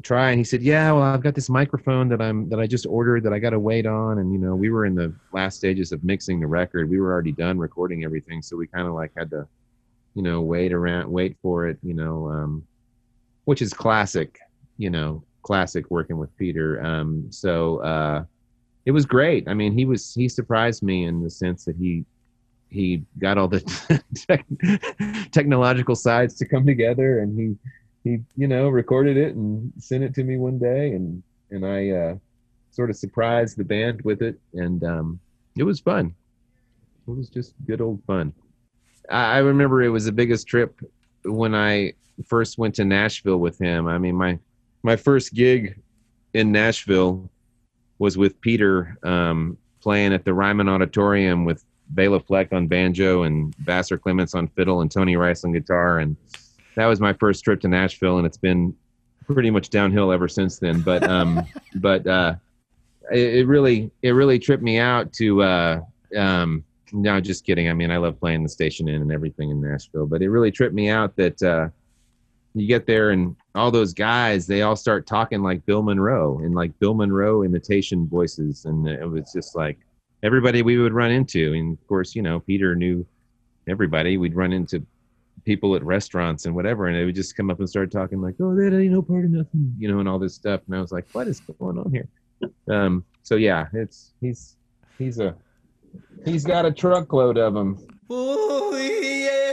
try, 0.02 0.30
and 0.30 0.38
he 0.38 0.44
said, 0.44 0.62
"Yeah, 0.62 0.92
well, 0.92 1.02
I've 1.02 1.22
got 1.22 1.34
this 1.34 1.48
microphone 1.48 2.08
that 2.08 2.20
I'm 2.20 2.48
that 2.50 2.60
I 2.60 2.66
just 2.66 2.86
ordered 2.86 3.22
that 3.24 3.32
I 3.32 3.38
got 3.38 3.50
to 3.50 3.58
wait 3.58 3.86
on." 3.86 4.18
And 4.18 4.32
you 4.32 4.38
know, 4.38 4.54
we 4.54 4.70
were 4.70 4.86
in 4.86 4.94
the 4.94 5.14
last 5.32 5.56
stages 5.56 5.92
of 5.92 6.02
mixing 6.04 6.40
the 6.40 6.46
record. 6.46 6.90
We 6.90 7.00
were 7.00 7.12
already 7.12 7.32
done 7.32 7.58
recording 7.58 8.04
everything, 8.04 8.42
so 8.42 8.56
we 8.56 8.66
kind 8.66 8.86
of 8.86 8.94
like 8.94 9.12
had 9.16 9.30
to 9.30 9.46
you 10.18 10.24
know, 10.24 10.40
wait 10.40 10.72
around, 10.72 11.08
wait 11.08 11.36
for 11.40 11.68
it, 11.68 11.78
you 11.80 11.94
know, 11.94 12.28
um, 12.28 12.66
which 13.44 13.62
is 13.62 13.72
classic, 13.72 14.40
you 14.76 14.90
know, 14.90 15.22
classic 15.42 15.88
working 15.92 16.18
with 16.18 16.36
Peter. 16.36 16.84
Um, 16.84 17.28
so 17.30 17.78
uh, 17.82 18.24
it 18.84 18.90
was 18.90 19.06
great. 19.06 19.48
I 19.48 19.54
mean, 19.54 19.78
he 19.78 19.84
was 19.84 20.12
he 20.12 20.28
surprised 20.28 20.82
me 20.82 21.04
in 21.04 21.22
the 21.22 21.30
sense 21.30 21.64
that 21.66 21.76
he 21.76 22.04
he 22.68 23.04
got 23.20 23.38
all 23.38 23.46
the 23.46 23.60
tech, 24.28 24.44
technological 25.30 25.94
sides 25.94 26.34
to 26.38 26.46
come 26.46 26.66
together, 26.66 27.20
and 27.20 27.38
he 27.38 27.56
he 28.04 28.18
you 28.36 28.48
know 28.48 28.68
recorded 28.68 29.16
it 29.16 29.34
and 29.34 29.72
sent 29.78 30.04
it 30.04 30.14
to 30.14 30.24
me 30.24 30.36
one 30.36 30.58
day, 30.58 30.92
and 30.92 31.22
and 31.50 31.66
I 31.66 31.90
uh, 31.90 32.16
sort 32.70 32.90
of 32.90 32.96
surprised 32.96 33.56
the 33.56 33.64
band 33.64 34.02
with 34.02 34.22
it, 34.22 34.38
and 34.54 34.82
um, 34.84 35.20
it 35.56 35.64
was 35.64 35.80
fun. 35.80 36.14
It 37.06 37.10
was 37.10 37.28
just 37.28 37.54
good 37.66 37.80
old 37.80 38.02
fun. 38.04 38.32
I 39.10 39.36
I 39.36 39.38
remember 39.38 39.82
it 39.82 39.88
was 39.88 40.04
the 40.04 40.12
biggest 40.12 40.46
trip 40.46 40.80
when 41.24 41.54
I 41.54 41.94
first 42.26 42.58
went 42.58 42.74
to 42.76 42.84
Nashville 42.84 43.38
with 43.38 43.58
him. 43.58 43.86
I 43.86 43.98
mean, 43.98 44.14
my 44.14 44.38
my 44.82 44.96
first 44.96 45.34
gig 45.34 45.80
in 46.34 46.52
Nashville 46.52 47.30
was 47.98 48.16
with 48.16 48.40
Peter 48.40 48.96
um, 49.02 49.58
playing 49.80 50.12
at 50.12 50.24
the 50.24 50.34
Ryman 50.34 50.68
Auditorium 50.68 51.44
with 51.44 51.64
Bela 51.90 52.20
Fleck 52.20 52.52
on 52.52 52.66
banjo 52.66 53.22
and 53.22 53.54
Vassar 53.56 53.98
Clements 53.98 54.34
on 54.34 54.48
fiddle 54.48 54.82
and 54.82 54.90
Tony 54.90 55.16
Rice 55.16 55.44
on 55.44 55.52
guitar. 55.52 55.98
And 55.98 56.16
that 56.76 56.86
was 56.86 57.00
my 57.00 57.12
first 57.12 57.44
trip 57.44 57.60
to 57.60 57.68
Nashville, 57.68 58.18
and 58.18 58.26
it's 58.26 58.36
been 58.36 58.74
pretty 59.26 59.50
much 59.50 59.70
downhill 59.70 60.12
ever 60.12 60.28
since 60.28 60.58
then. 60.58 60.80
But 60.80 61.02
um, 61.04 61.44
but 61.76 62.06
uh, 62.06 62.34
it, 63.12 63.34
it 63.34 63.46
really 63.46 63.90
it 64.02 64.10
really 64.10 64.38
tripped 64.38 64.62
me 64.62 64.78
out 64.78 65.12
to. 65.14 65.42
Uh, 65.42 65.80
um, 66.16 66.64
no, 66.90 67.20
just 67.20 67.44
kidding. 67.44 67.68
I 67.68 67.74
mean, 67.74 67.90
I 67.90 67.98
love 67.98 68.18
playing 68.18 68.42
the 68.42 68.48
Station 68.48 68.88
Inn 68.88 69.02
and 69.02 69.12
everything 69.12 69.50
in 69.50 69.60
Nashville, 69.60 70.06
but 70.06 70.22
it 70.22 70.30
really 70.30 70.50
tripped 70.50 70.74
me 70.74 70.88
out 70.88 71.14
that 71.16 71.42
uh, 71.42 71.68
you 72.54 72.66
get 72.66 72.86
there 72.86 73.10
and 73.10 73.36
all 73.54 73.70
those 73.70 73.92
guys, 73.92 74.46
they 74.46 74.62
all 74.62 74.76
start 74.76 75.06
talking 75.06 75.42
like 75.42 75.64
Bill 75.66 75.82
Monroe 75.82 76.38
and 76.38 76.54
like 76.54 76.78
Bill 76.78 76.94
Monroe 76.94 77.42
imitation 77.42 78.06
voices. 78.06 78.64
And 78.64 78.88
it 78.88 79.08
was 79.08 79.32
just 79.32 79.56
like 79.56 79.78
everybody 80.22 80.62
we 80.62 80.78
would 80.78 80.92
run 80.92 81.10
into. 81.10 81.54
And 81.54 81.76
of 81.76 81.86
course, 81.88 82.14
you 82.14 82.22
know, 82.22 82.40
Peter 82.40 82.74
knew 82.74 83.06
everybody. 83.68 84.16
We'd 84.16 84.34
run 84.34 84.52
into 84.52 84.84
people 85.44 85.74
at 85.76 85.82
restaurants 85.82 86.46
and 86.46 86.54
whatever, 86.54 86.86
and 86.86 86.96
they 86.96 87.04
would 87.04 87.14
just 87.14 87.36
come 87.36 87.50
up 87.50 87.58
and 87.58 87.68
start 87.68 87.90
talking 87.90 88.20
like, 88.20 88.34
oh, 88.40 88.54
that 88.54 88.76
ain't 88.78 88.92
no 88.92 89.02
part 89.02 89.24
of 89.24 89.30
nothing, 89.30 89.74
you 89.78 89.90
know, 89.90 90.00
and 90.00 90.08
all 90.08 90.18
this 90.18 90.34
stuff. 90.34 90.60
And 90.66 90.76
I 90.76 90.80
was 90.80 90.92
like, 90.92 91.06
what 91.12 91.28
is 91.28 91.40
going 91.40 91.78
on 91.78 91.92
here? 91.92 92.08
Um, 92.70 93.04
so 93.22 93.36
yeah, 93.36 93.66
it's, 93.72 94.12
he's, 94.20 94.56
he's 94.98 95.18
a, 95.18 95.34
He's 96.24 96.44
got 96.44 96.66
a 96.66 96.72
truckload 96.72 97.38
of 97.38 97.54
them. 97.54 97.78
Ooh, 98.12 98.76
yeah. 98.76 99.52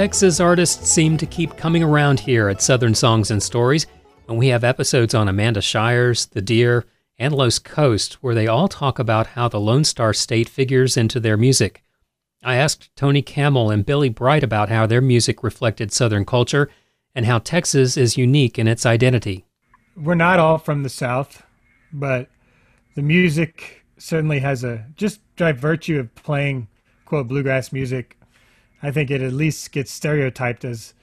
Texas 0.00 0.40
artists 0.40 0.88
seem 0.88 1.18
to 1.18 1.26
keep 1.26 1.58
coming 1.58 1.82
around 1.82 2.20
here 2.20 2.48
at 2.48 2.62
Southern 2.62 2.94
Songs 2.94 3.30
and 3.30 3.42
Stories, 3.42 3.86
and 4.28 4.38
we 4.38 4.46
have 4.46 4.64
episodes 4.64 5.14
on 5.14 5.28
Amanda 5.28 5.60
Shires, 5.60 6.24
The 6.24 6.40
Deer, 6.40 6.86
and 7.18 7.34
Los 7.34 7.58
Coast 7.58 8.14
where 8.22 8.34
they 8.34 8.46
all 8.46 8.66
talk 8.66 8.98
about 8.98 9.26
how 9.26 9.46
the 9.46 9.60
Lone 9.60 9.84
Star 9.84 10.14
State 10.14 10.48
figures 10.48 10.96
into 10.96 11.20
their 11.20 11.36
music. 11.36 11.84
I 12.42 12.54
asked 12.54 12.96
Tony 12.96 13.20
Kamel 13.20 13.70
and 13.70 13.84
Billy 13.84 14.08
Bright 14.08 14.42
about 14.42 14.70
how 14.70 14.86
their 14.86 15.02
music 15.02 15.42
reflected 15.42 15.92
Southern 15.92 16.24
culture 16.24 16.70
and 17.14 17.26
how 17.26 17.38
Texas 17.38 17.98
is 17.98 18.16
unique 18.16 18.58
in 18.58 18.66
its 18.66 18.86
identity. 18.86 19.44
We're 19.94 20.14
not 20.14 20.38
all 20.38 20.56
from 20.56 20.82
the 20.82 20.88
South, 20.88 21.42
but 21.92 22.30
the 22.94 23.02
music 23.02 23.84
certainly 23.98 24.38
has 24.38 24.64
a 24.64 24.86
just 24.96 25.20
by 25.36 25.52
virtue 25.52 26.00
of 26.00 26.14
playing 26.14 26.68
quote 27.04 27.28
bluegrass 27.28 27.70
music. 27.70 28.16
I 28.82 28.90
think 28.90 29.10
it 29.10 29.20
at 29.20 29.32
least 29.32 29.72
gets 29.72 29.92
stereotyped 29.92 30.64
as 30.64 30.94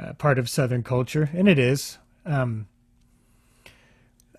uh, 0.00 0.12
part 0.14 0.38
of 0.38 0.48
Southern 0.48 0.82
culture, 0.82 1.30
and 1.32 1.48
it 1.48 1.58
is. 1.58 1.98
Um, 2.26 2.68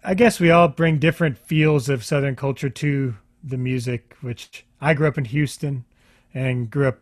I 0.04 0.14
guess 0.14 0.40
we 0.40 0.52
all 0.52 0.68
bring 0.68 1.00
different 1.00 1.38
feels 1.38 1.90
of 1.90 2.06
Southern 2.06 2.36
culture 2.36 2.70
to 2.70 3.16
the 3.44 3.58
music. 3.58 4.16
Which 4.22 4.66
I 4.80 4.94
grew 4.94 5.08
up 5.08 5.18
in 5.18 5.26
Houston, 5.26 5.86
and 6.34 6.70
grew 6.70 6.90
up 6.90 7.00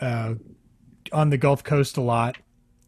uh, 0.00 0.34
on 1.12 1.30
the 1.30 1.38
Gulf 1.38 1.62
Coast 1.62 1.96
a 1.96 2.00
lot. 2.00 2.38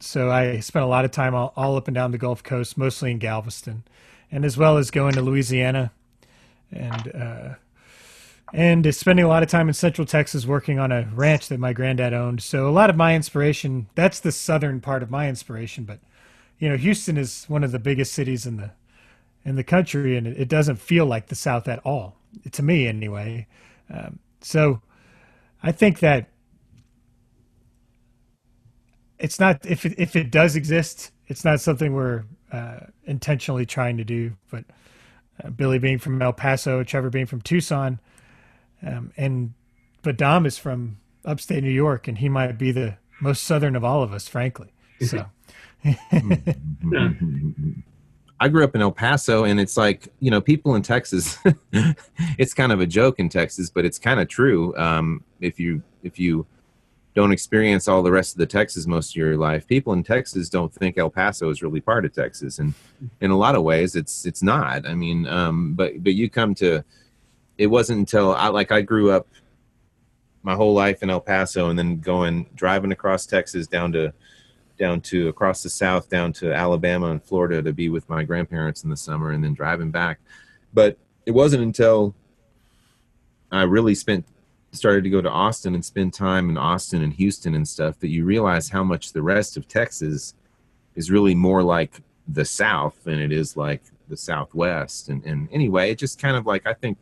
So 0.01 0.31
I 0.31 0.61
spent 0.61 0.85
a 0.85 0.89
lot 0.89 1.05
of 1.05 1.13
time 1.13 1.35
all, 1.35 1.53
all 1.57 1.77
up 1.77 1.89
and 1.89 1.95
down 1.95 2.11
the 2.11 2.19
Gulf 2.19 2.43
Coast, 2.43 2.77
mostly 2.77 3.11
in 3.11 3.19
Galveston, 3.19 3.85
and 4.31 4.45
as 4.45 4.57
well 4.57 4.77
as 4.77 4.91
going 4.91 5.15
to 5.15 5.23
Louisiana, 5.23 5.93
and 6.73 7.15
uh, 7.15 7.55
and 8.55 8.95
spending 8.95 9.25
a 9.25 9.29
lot 9.29 9.43
of 9.43 9.49
time 9.49 9.67
in 9.67 9.75
Central 9.75 10.07
Texas 10.07 10.47
working 10.47 10.79
on 10.79 10.93
a 10.93 11.11
ranch 11.13 11.49
that 11.49 11.59
my 11.59 11.73
granddad 11.73 12.15
owned. 12.15 12.41
So 12.41 12.69
a 12.69 12.71
lot 12.71 12.89
of 12.89 12.95
my 12.95 13.17
inspiration, 13.17 13.89
that's 13.97 14.21
the 14.21 14.31
southern 14.31 14.81
part 14.81 15.03
of 15.03 15.11
my 15.11 15.29
inspiration. 15.29 15.83
But 15.83 15.99
you 16.61 16.69
know, 16.69 16.77
Houston 16.77 17.17
is 17.17 17.47
one 17.49 17.65
of 17.65 17.73
the 17.73 17.81
biggest 17.81 18.13
cities 18.13 18.47
in 18.47 18.57
the 18.57 18.71
in 19.45 19.57
the 19.57 19.65
country, 19.65 20.17
and 20.17 20.29
it, 20.29 20.43
it 20.43 20.49
doesn't 20.49 20.77
feel 20.77 21.05
like 21.05 21.27
the 21.27 21.35
South 21.35 21.67
at 21.67 21.81
all 21.81 22.17
to 22.53 22.63
me, 22.63 22.87
anyway. 22.87 23.49
Um, 23.93 24.21
so 24.41 24.81
I 25.61 25.73
think 25.73 25.99
that 25.99 26.29
it's 29.19 29.41
not 29.41 29.67
if 29.67 29.85
it, 29.85 29.95
if 29.99 30.15
it 30.15 30.31
does 30.31 30.55
exist, 30.55 31.11
it's 31.27 31.45
not 31.45 31.61
something 31.61 31.93
we're 31.93 32.23
uh, 32.53 32.81
intentionally 33.05 33.67
trying 33.67 33.97
to 33.97 34.05
do. 34.05 34.37
But 34.49 34.65
uh, 35.43 35.51
Billy 35.51 35.81
being 35.81 35.99
from 35.99 36.23
El 36.23 36.33
Paso, 36.33 36.85
Trevor 36.85 37.11
being 37.11 37.27
from 37.27 37.41
Tucson, 37.41 37.99
um, 38.87 39.13
and 39.17 39.55
but 40.03 40.17
Dom 40.17 40.47
is 40.47 40.59
from 40.59 40.99
upstate 41.25 41.63
New 41.63 41.71
York, 41.71 42.09
and 42.09 42.19
he 42.19 42.29
might 42.29 42.59
be 42.59 42.73
the 42.73 42.99
most 43.21 43.45
southern 43.45 43.77
of 43.77 43.85
all 43.85 44.03
of 44.03 44.13
us, 44.13 44.29
frankly. 44.29 44.73
So. 45.05 45.27
I 48.41 48.49
grew 48.49 48.65
up 48.65 48.75
in 48.75 48.81
El 48.81 48.93
Paso, 48.93 49.45
and 49.45 49.61
it's 49.61 49.77
like 49.77 50.09
you 50.21 50.31
know, 50.31 50.41
people 50.41 50.75
in 50.75 50.83
Texas. 50.83 51.39
it's 52.39 52.55
kind 52.55 52.73
of 52.73 52.81
a 52.81 52.87
joke 52.87 53.19
in 53.19 53.29
Texas, 53.29 53.71
but 53.71 53.85
it's 53.85 53.99
kind 53.99 54.21
of 54.21 54.29
true. 54.29 54.77
Um, 54.77 55.25
if 55.41 55.61
you 55.61 55.83
if 56.03 56.19
you 56.19 56.47
don't 57.15 57.33
experience 57.33 57.87
all 57.87 58.03
the 58.03 58.11
rest 58.11 58.35
of 58.35 58.39
the 58.39 58.47
Texas 58.47 58.87
most 58.87 59.11
of 59.11 59.17
your 59.17 59.37
life, 59.37 59.67
people 59.67 59.93
in 59.93 60.03
Texas 60.03 60.49
don't 60.49 60.73
think 60.73 60.99
El 60.99 61.11
Paso 61.11 61.49
is 61.51 61.63
really 61.63 61.81
part 61.81 62.05
of 62.05 62.13
Texas, 62.13 62.59
and 62.59 62.75
in 63.21 63.31
a 63.31 63.37
lot 63.37 63.55
of 63.55 63.63
ways, 63.63 63.95
it's 63.95 64.27
it's 64.27 64.43
not. 64.43 64.87
I 64.87 64.95
mean, 64.95 65.27
um, 65.27 65.75
but 65.75 66.03
but 66.03 66.15
you 66.15 66.29
come 66.29 66.55
to. 66.57 66.85
It 67.59 67.69
wasn't 67.69 68.01
until 68.01 68.35
I 68.35 68.49
like 68.49 68.73
I 68.73 68.81
grew 68.81 69.11
up 69.11 69.27
my 70.43 70.55
whole 70.55 70.75
life 70.75 71.03
in 71.03 71.11
El 71.11 71.21
Paso, 71.21 71.71
and 71.71 71.79
then 71.79 72.01
going 72.01 72.47
driving 72.55 72.93
across 72.93 73.27
Texas 73.27 73.67
down 73.67 73.93
to 73.93 74.13
down 74.79 75.01
to 75.01 75.29
across 75.29 75.63
the 75.63 75.71
south 75.71 76.09
down 76.09 76.33
to 76.33 76.53
alabama 76.53 77.07
and 77.11 77.23
florida 77.23 77.63
to 77.63 77.73
be 77.73 77.89
with 77.89 78.09
my 78.09 78.23
grandparents 78.23 78.83
in 78.83 78.91
the 78.91 78.97
summer 78.97 79.31
and 79.31 79.45
then 79.45 79.55
driving 79.55 79.91
back. 79.91 80.19
But 80.73 80.99
it 81.27 81.31
wasn't 81.31 81.63
until 81.63 82.15
i 83.51 83.63
really 83.63 83.95
spent 83.95 84.27
started 84.73 85.05
to 85.05 85.11
go 85.11 85.21
to 85.21 85.31
austin 85.31 85.75
and 85.75 85.85
spend 85.85 86.13
time 86.13 86.51
in 86.51 86.59
austin 86.59 87.03
and 87.03 87.13
houston 87.13 87.55
and 87.55 87.67
stuff 87.67 87.99
that 88.01 88.09
you 88.09 88.25
realize 88.25 88.69
how 88.69 88.83
much 88.83 89.13
the 89.13 89.23
rest 89.23 89.57
of 89.57 89.69
texas 89.69 90.35
is 90.97 91.11
really 91.11 91.35
more 91.35 91.63
like 91.63 92.01
the 92.27 92.45
south 92.45 93.03
than 93.05 93.21
it 93.21 93.33
is 93.33 93.57
like 93.57 93.83
the 94.09 94.17
southwest. 94.17 95.09
And, 95.09 95.25
and 95.25 95.49
anyway 95.53 95.91
it 95.93 95.99
just 95.99 96.21
kind 96.21 96.37
of 96.37 96.47
like 96.47 96.67
i 96.67 96.75
think 96.75 96.99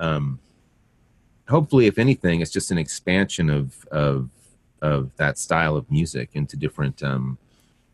um 0.00 0.40
hopefully 1.48 1.86
if 1.86 1.98
anything 1.98 2.40
it's 2.40 2.50
just 2.50 2.72
an 2.72 2.78
expansion 2.78 3.48
of 3.48 3.86
of 3.92 4.30
of 4.82 5.14
that 5.16 5.38
style 5.38 5.76
of 5.76 5.90
music 5.90 6.30
into 6.34 6.56
different 6.56 7.02
um, 7.02 7.38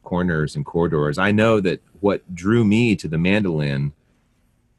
corners 0.02 0.56
and 0.56 0.64
corridors. 0.64 1.18
I 1.18 1.32
know 1.32 1.60
that 1.60 1.80
what 2.00 2.34
drew 2.34 2.64
me 2.64 2.96
to 2.96 3.08
the 3.08 3.18
mandolin 3.18 3.92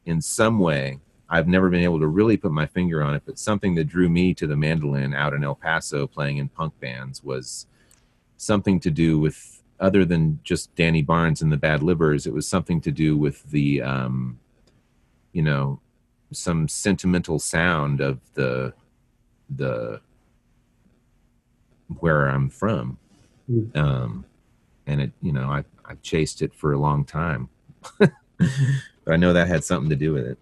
in 0.06 0.22
some 0.22 0.60
way, 0.60 1.00
I've 1.30 1.48
never 1.48 1.70
been 1.70 1.84
able 1.84 2.00
to 2.00 2.08
really 2.08 2.38
put 2.38 2.52
my 2.52 2.66
finger 2.66 3.04
on 3.04 3.14
it, 3.14 3.24
but 3.26 3.38
something 3.38 3.76
that 3.76 3.86
drew 3.90 4.08
me 4.08 4.34
to 4.36 4.48
the 4.48 4.56
mandolin 4.56 5.14
out 5.14 5.34
in 5.34 5.44
El 5.44 5.56
Paso 5.56 6.08
playing 6.08 6.38
in 6.38 6.48
punk 6.48 6.80
bands 6.80 7.24
was 7.24 7.68
something 8.38 8.80
to 8.80 8.90
do 8.90 9.20
with 9.20 9.62
other 9.80 10.06
than 10.06 10.40
just 10.44 10.74
Danny 10.76 11.02
Barnes 11.02 11.42
and 11.42 11.52
the 11.52 11.58
Bad 11.58 11.84
Livers. 11.84 12.26
It 12.26 12.34
was 12.34 12.48
something 12.48 12.80
to 12.82 12.92
do 12.92 13.18
with 13.18 13.44
the, 13.52 13.82
um, 13.82 14.40
you 15.34 15.42
know, 15.42 15.82
some 16.32 16.68
sentimental 16.68 17.40
sound 17.40 18.02
of 18.02 18.20
the 18.34 18.74
the 19.50 20.02
where 22.00 22.28
I'm 22.28 22.50
from. 22.50 22.98
Um, 23.76 24.26
and 24.88 25.02
it, 25.02 25.12
you 25.22 25.32
know, 25.32 25.50
I, 25.50 25.64
I've 25.86 26.02
chased 26.02 26.42
it 26.42 26.54
for 26.54 26.74
a 26.74 26.78
long 26.78 27.06
time, 27.06 27.50
but 28.00 28.12
I 29.08 29.16
know 29.16 29.32
that 29.34 29.48
had 29.48 29.64
something 29.64 29.90
to 29.90 29.96
do 29.96 30.14
with 30.14 30.26
it. 30.26 30.38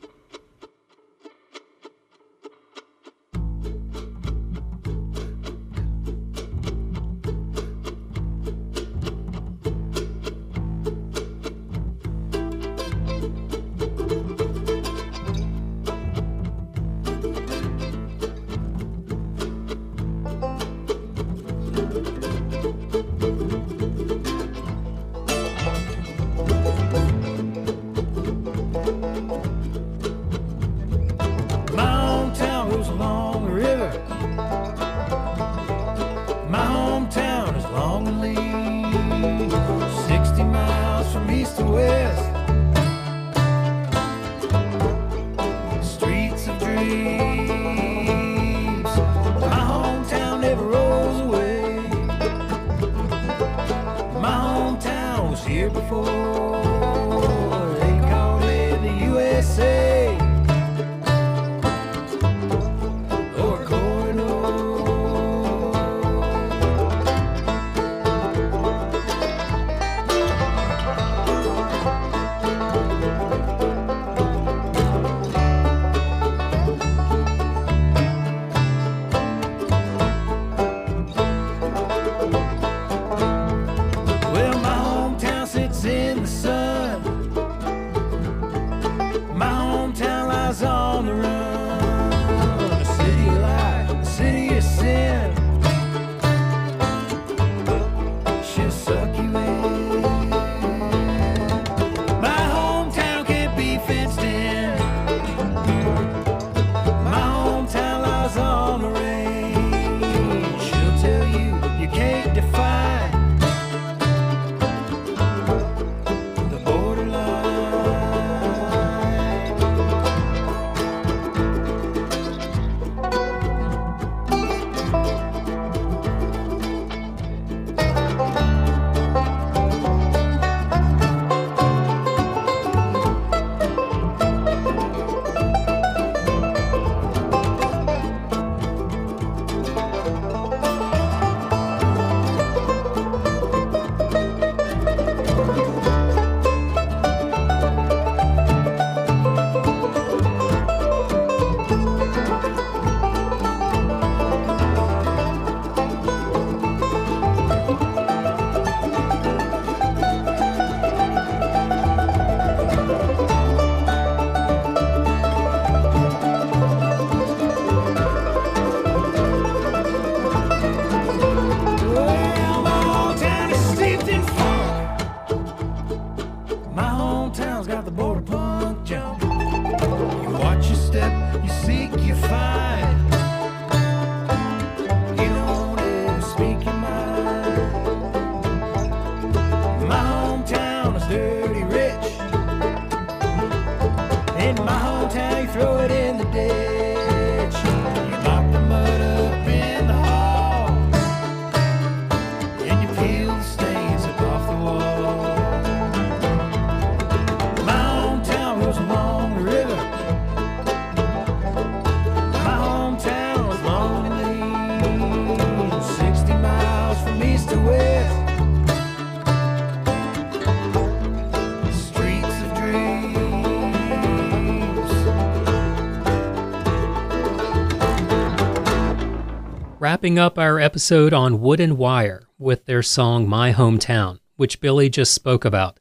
Wrapping 230.06 230.20
up 230.20 230.38
our 230.38 230.60
episode 230.60 231.14
on 231.14 231.42
Wood 231.42 231.60
and 231.60 231.80
Wire 231.80 232.28
with 232.38 232.66
their 232.66 232.84
song 232.84 233.28
My 233.28 233.52
Hometown, 233.52 234.20
which 234.36 234.62
Billy 234.62 234.88
just 234.88 235.16
spoke 235.16 235.44
about. 235.44 235.80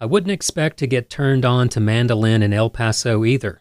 I 0.00 0.06
wouldn't 0.06 0.30
expect 0.30 0.76
to 0.76 0.86
get 0.86 1.10
turned 1.10 1.44
on 1.44 1.68
to 1.70 1.80
mandolin 1.80 2.44
in 2.44 2.52
El 2.52 2.70
Paso 2.70 3.24
either. 3.24 3.60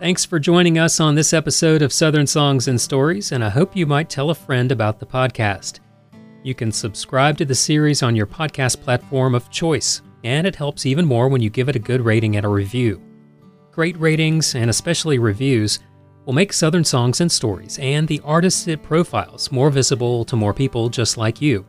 Thanks 0.00 0.24
for 0.24 0.40
joining 0.40 0.80
us 0.80 0.98
on 0.98 1.14
this 1.14 1.32
episode 1.32 1.80
of 1.80 1.92
Southern 1.92 2.26
Songs 2.26 2.66
and 2.66 2.80
Stories, 2.80 3.30
and 3.30 3.44
I 3.44 3.50
hope 3.50 3.76
you 3.76 3.86
might 3.86 4.10
tell 4.10 4.30
a 4.30 4.34
friend 4.34 4.72
about 4.72 4.98
the 4.98 5.06
podcast. 5.06 5.78
You 6.42 6.56
can 6.56 6.72
subscribe 6.72 7.38
to 7.38 7.44
the 7.44 7.54
series 7.54 8.02
on 8.02 8.16
your 8.16 8.26
podcast 8.26 8.80
platform 8.80 9.36
of 9.36 9.48
choice, 9.48 10.02
and 10.24 10.44
it 10.44 10.56
helps 10.56 10.84
even 10.84 11.04
more 11.04 11.28
when 11.28 11.40
you 11.40 11.50
give 11.50 11.68
it 11.68 11.76
a 11.76 11.78
good 11.78 12.00
rating 12.00 12.34
and 12.34 12.44
a 12.44 12.48
review. 12.48 13.00
Great 13.70 13.96
ratings, 14.00 14.56
and 14.56 14.68
especially 14.68 15.20
reviews, 15.20 15.78
will 16.26 16.34
make 16.34 16.52
Southern 16.52 16.84
Songs 16.84 17.20
and 17.20 17.32
Stories 17.32 17.78
and 17.78 18.06
the 18.08 18.20
artists 18.24 18.66
it 18.66 18.82
profiles 18.82 19.50
more 19.52 19.70
visible 19.70 20.24
to 20.26 20.36
more 20.36 20.52
people 20.52 20.90
just 20.90 21.16
like 21.16 21.40
you. 21.40 21.64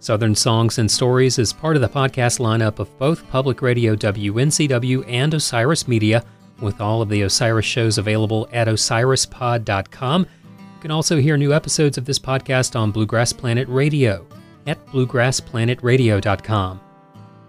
Southern 0.00 0.34
Songs 0.34 0.78
and 0.78 0.90
Stories 0.90 1.38
is 1.38 1.52
part 1.52 1.76
of 1.76 1.82
the 1.82 1.88
podcast 1.88 2.40
lineup 2.40 2.78
of 2.78 2.98
both 2.98 3.28
Public 3.30 3.60
Radio 3.60 3.94
WNCW 3.94 5.04
and 5.06 5.34
Osiris 5.34 5.86
Media, 5.86 6.24
with 6.60 6.80
all 6.80 7.02
of 7.02 7.08
the 7.08 7.22
Osiris 7.22 7.66
shows 7.66 7.98
available 7.98 8.48
at 8.52 8.66
osirispod.com. 8.66 10.22
You 10.22 10.80
can 10.80 10.90
also 10.90 11.20
hear 11.20 11.36
new 11.36 11.52
episodes 11.52 11.98
of 11.98 12.04
this 12.04 12.18
podcast 12.18 12.78
on 12.78 12.92
Bluegrass 12.92 13.32
Planet 13.32 13.68
Radio 13.68 14.26
at 14.66 14.84
bluegrassplanetradio.com. 14.86 16.80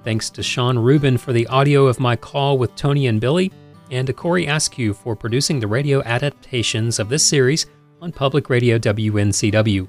Thanks 0.03 0.29
to 0.31 0.43
Sean 0.43 0.79
Rubin 0.79 1.17
for 1.17 1.33
the 1.33 1.47
audio 1.47 1.85
of 1.85 1.99
my 1.99 2.15
call 2.15 2.57
with 2.57 2.75
Tony 2.75 3.07
and 3.07 3.21
Billy, 3.21 3.51
and 3.91 4.07
to 4.07 4.13
Corey 4.13 4.45
Askew 4.45 4.93
for 4.93 5.15
producing 5.15 5.59
the 5.59 5.67
radio 5.67 6.01
adaptations 6.03 6.99
of 6.99 7.09
this 7.09 7.25
series 7.25 7.65
on 8.01 8.11
Public 8.11 8.49
Radio 8.49 8.77
WNCW. 8.77 9.87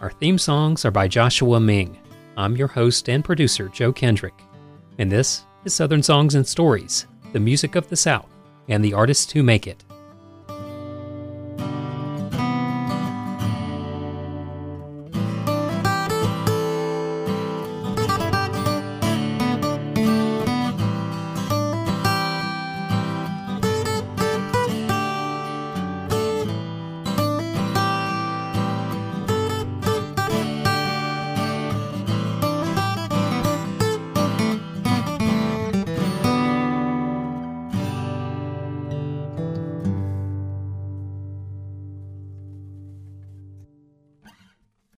Our 0.00 0.10
theme 0.10 0.38
songs 0.38 0.84
are 0.84 0.90
by 0.90 1.08
Joshua 1.08 1.58
Ming. 1.60 1.98
I'm 2.36 2.56
your 2.56 2.68
host 2.68 3.08
and 3.08 3.24
producer, 3.24 3.68
Joe 3.68 3.92
Kendrick. 3.92 4.34
And 4.98 5.10
this 5.10 5.46
is 5.64 5.74
Southern 5.74 6.02
Songs 6.02 6.34
and 6.34 6.46
Stories, 6.46 7.06
the 7.32 7.40
music 7.40 7.74
of 7.74 7.88
the 7.88 7.96
South, 7.96 8.28
and 8.68 8.84
the 8.84 8.92
artists 8.92 9.32
who 9.32 9.42
make 9.42 9.66
it. 9.66 9.84